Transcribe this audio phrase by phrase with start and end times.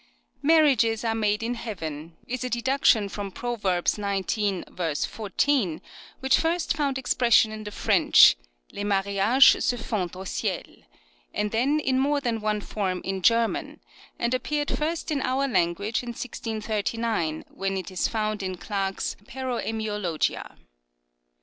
[0.51, 5.05] "Marriages are made in Heaven" is a deduction from Proverbs xix.
[5.05, 5.79] 14,
[6.21, 8.35] which first found expression in the French,"
[8.73, 10.63] Les mariages se font en ciel,"
[11.35, 13.79] and then in more than one form in German,
[14.17, 20.57] and appeared first in our language in 1639, when it is found in Clerk's" Paroemiologia."